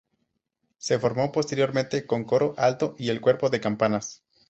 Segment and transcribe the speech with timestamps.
[0.79, 4.23] Se reformó, posteriormente, con coro alto y el cuerpo de campanas.